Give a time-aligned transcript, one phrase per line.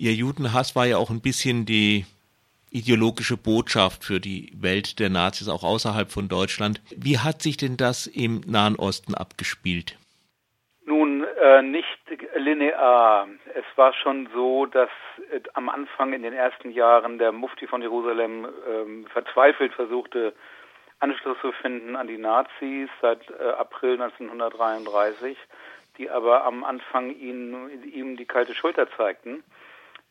[0.00, 2.06] Ihr Judenhass war ja auch ein bisschen die
[2.70, 6.80] ideologische Botschaft für die Welt der Nazis, auch außerhalb von Deutschland.
[6.96, 9.98] Wie hat sich denn das im Nahen Osten abgespielt?
[10.86, 11.98] Nun, äh, nicht
[12.36, 13.26] linear.
[13.56, 14.88] Es war schon so, dass
[15.32, 20.32] äh, am Anfang in den ersten Jahren der Mufti von Jerusalem äh, verzweifelt versuchte,
[21.00, 25.36] Anschluss zu finden an die Nazis seit äh, April 1933,
[25.96, 29.42] die aber am Anfang ihn, ihm die kalte Schulter zeigten.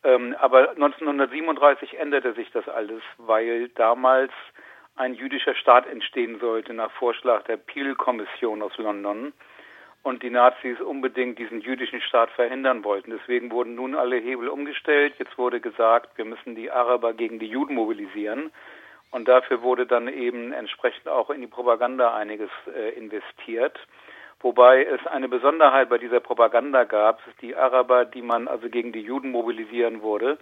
[0.04, 4.32] Ähm, aber 1937 änderte sich das alles, weil damals
[4.96, 9.32] ein jüdischer Staat entstehen sollte nach Vorschlag der Peel-Kommission aus London
[10.02, 13.10] und die Nazis unbedingt diesen jüdischen Staat verhindern wollten.
[13.10, 15.14] Deswegen wurden nun alle Hebel umgestellt.
[15.18, 18.50] Jetzt wurde gesagt, wir müssen die Araber gegen die Juden mobilisieren.
[19.10, 23.78] Und dafür wurde dann eben entsprechend auch in die Propaganda einiges äh, investiert.
[24.40, 29.00] Wobei es eine Besonderheit bei dieser Propaganda gab, die Araber, die man also gegen die
[29.00, 30.38] Juden mobilisieren wurde,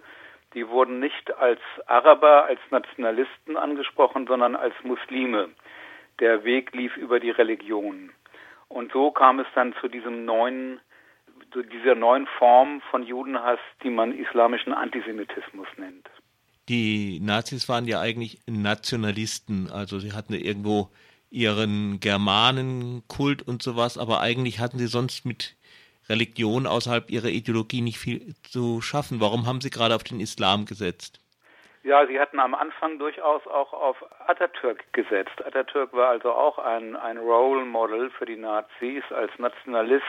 [0.53, 5.49] die wurden nicht als Araber, als Nationalisten angesprochen, sondern als Muslime.
[6.19, 8.11] Der Weg lief über die Religion.
[8.69, 10.79] Und so kam es dann zu diesem neuen,
[11.51, 16.07] zu dieser neuen Form von Judenhass, die man islamischen Antisemitismus nennt.
[16.69, 20.89] Die Nazis waren ja eigentlich Nationalisten, also sie hatten irgendwo
[21.29, 25.55] ihren Germanenkult und sowas, aber eigentlich hatten sie sonst mit
[26.09, 29.19] Religion außerhalb ihrer Ideologie nicht viel zu schaffen.
[29.19, 31.19] Warum haben sie gerade auf den Islam gesetzt?
[31.83, 35.45] Ja, sie hatten am Anfang durchaus auch auf Atatürk gesetzt.
[35.45, 40.03] Atatürk war also auch ein, ein Role Model für die Nazis als Nationalist.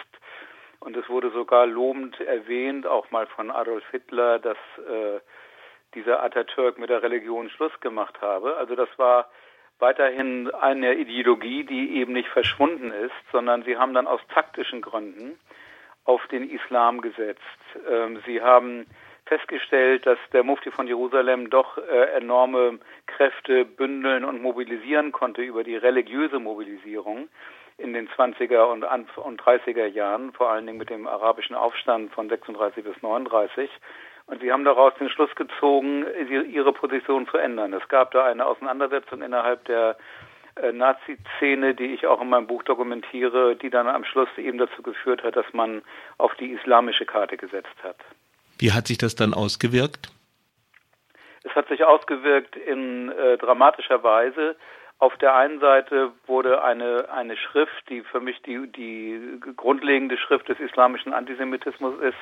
[0.80, 5.20] Und es wurde sogar lobend erwähnt, auch mal von Adolf Hitler, dass äh,
[5.94, 8.56] dieser Atatürk mit der Religion Schluss gemacht habe.
[8.56, 9.28] Also das war
[9.78, 15.38] weiterhin eine Ideologie, die eben nicht verschwunden ist, sondern sie haben dann aus taktischen Gründen
[16.04, 17.40] auf den Islam gesetzt.
[17.88, 18.86] Ähm, sie haben
[19.26, 25.64] festgestellt, dass der Mufti von Jerusalem doch äh, enorme Kräfte bündeln und mobilisieren konnte über
[25.64, 27.28] die religiöse Mobilisierung
[27.76, 28.84] in den 20er und,
[29.18, 33.70] und 30er Jahren, vor allen Dingen mit dem arabischen Aufstand von 36 bis 39.
[34.28, 36.04] Und sie haben daraus den Schluss gezogen,
[36.52, 37.72] ihre Position zu ändern.
[37.72, 39.96] Es gab da eine Auseinandersetzung innerhalb der
[40.56, 44.82] äh, Nazi-Szene, die ich auch in meinem Buch dokumentiere, die dann am Schluss eben dazu
[44.82, 45.80] geführt hat, dass man
[46.18, 47.96] auf die islamische Karte gesetzt hat.
[48.58, 50.10] Wie hat sich das dann ausgewirkt?
[51.44, 54.56] Es hat sich ausgewirkt in äh, dramatischer Weise.
[55.00, 60.48] Auf der einen Seite wurde eine, eine Schrift, die für mich die, die grundlegende Schrift
[60.48, 62.18] des islamischen Antisemitismus ist,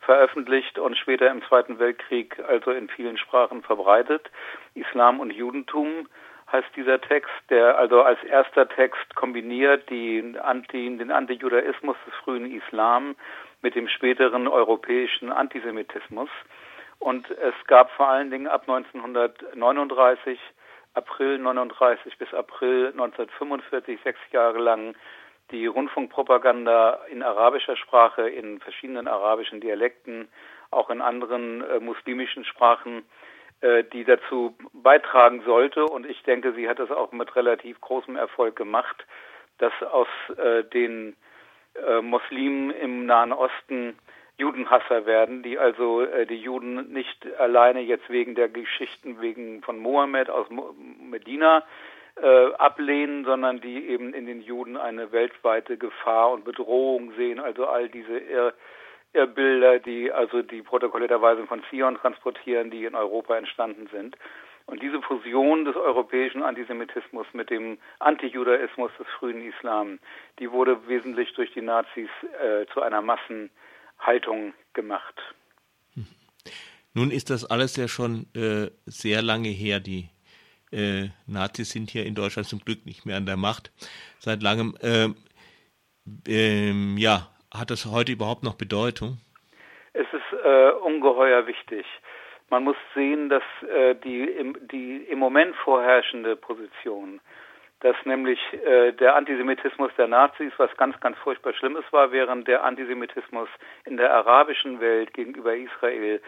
[0.00, 4.30] veröffentlicht und später im Zweiten Weltkrieg also in vielen Sprachen verbreitet.
[4.74, 6.08] Islam und Judentum
[6.52, 12.50] heißt dieser Text, der also als erster Text kombiniert die Anti, den Antijudaismus des frühen
[12.52, 13.16] Islam
[13.60, 16.30] mit dem späteren europäischen Antisemitismus.
[17.00, 20.38] Und es gab vor allen Dingen ab 1939
[20.94, 24.94] April 39 bis April 1945, sechs Jahre lang,
[25.50, 30.28] die Rundfunkpropaganda in arabischer Sprache, in verschiedenen arabischen Dialekten,
[30.70, 33.04] auch in anderen äh, muslimischen Sprachen,
[33.60, 35.84] äh, die dazu beitragen sollte.
[35.84, 39.04] Und ich denke, sie hat es auch mit relativ großem Erfolg gemacht,
[39.58, 41.16] dass aus äh, den
[41.74, 43.98] äh, Muslimen im Nahen Osten
[44.40, 49.78] Judenhasser werden, die also äh, die Juden nicht alleine jetzt wegen der Geschichten wegen von
[49.78, 50.46] Mohammed aus
[50.98, 51.62] Medina
[52.20, 57.38] äh, ablehnen, sondern die eben in den Juden eine weltweite Gefahr und Bedrohung sehen.
[57.38, 58.52] Also all diese Irr
[59.12, 64.16] Irrbilder, die also die Protokolle der Weisen von Zion transportieren, die in Europa entstanden sind.
[64.66, 69.98] Und diese Fusion des europäischen Antisemitismus mit dem Antijudaismus des frühen Islam,
[70.38, 72.08] die wurde wesentlich durch die Nazis
[72.40, 73.50] äh, zu einer Massen
[74.00, 75.14] Haltung gemacht.
[76.92, 79.78] Nun ist das alles ja schon äh, sehr lange her.
[79.78, 80.08] Die
[80.72, 83.70] äh, Nazis sind hier in Deutschland zum Glück nicht mehr an der Macht
[84.18, 84.76] seit langem.
[84.80, 85.08] Äh,
[86.26, 89.18] ähm, ja, hat das heute überhaupt noch Bedeutung?
[89.92, 91.86] Es ist äh, ungeheuer wichtig.
[92.48, 97.20] Man muss sehen, dass äh, die, im, die im Moment vorherrschende Position
[97.80, 102.64] dass nämlich äh, der Antisemitismus der Nazis was ganz, ganz furchtbar Schlimmes war, während der
[102.64, 103.48] Antisemitismus
[103.84, 106.20] in der arabischen Welt gegenüber Israel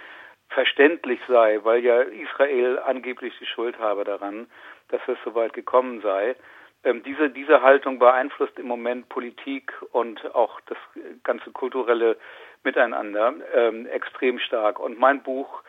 [0.48, 4.46] verständlich sei, weil ja Israel angeblich die Schuld habe daran,
[4.88, 6.36] dass es so weit gekommen sei.
[6.84, 10.78] Ähm, diese, diese Haltung beeinflusst im Moment Politik und auch das
[11.22, 12.16] ganze kulturelle
[12.64, 14.78] Miteinander ähm, extrem stark.
[14.78, 15.62] Und mein Buch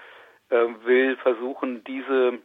[0.50, 2.40] äh, will versuchen, diese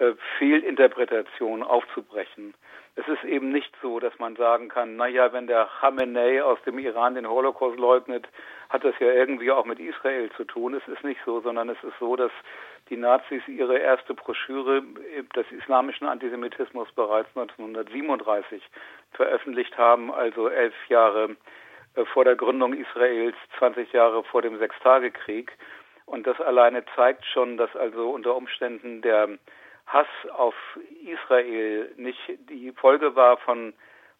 [0.00, 2.54] äh, Fehlinterpretation aufzubrechen.
[2.96, 6.78] Es ist eben nicht so, dass man sagen kann, naja, wenn der Khamenei aus dem
[6.78, 8.26] Iran den Holocaust leugnet,
[8.70, 10.74] hat das ja irgendwie auch mit Israel zu tun.
[10.74, 12.32] Es ist nicht so, sondern es ist so, dass
[12.88, 14.82] die Nazis ihre erste Broschüre
[15.36, 18.62] des islamischen Antisemitismus bereits 1937
[19.12, 21.36] veröffentlicht haben, also elf Jahre
[21.94, 25.52] äh, vor der Gründung Israels, 20 Jahre vor dem Sechstagekrieg.
[26.06, 29.28] Und das alleine zeigt schon, dass also unter Umständen der
[29.92, 30.54] Hass auf
[31.04, 33.72] Israel nicht die Folge war von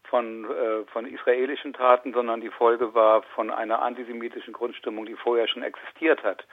[0.05, 5.47] von, äh, von israelischen Taten, sondern die Folge war von einer antisemitischen Grundstimmung, die vorher
[5.47, 6.45] schon existiert hat.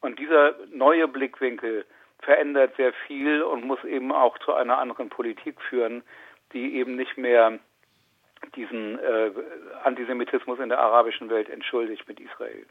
[0.00, 1.86] Und dieser neue Blickwinkel
[2.20, 6.02] verändert sehr viel und muss eben auch zu einer anderen Politik führen,
[6.52, 7.58] die eben nicht mehr
[8.54, 9.30] diesen äh,
[9.82, 12.66] Antisemitismus in der arabischen Welt entschuldigt mit Israel.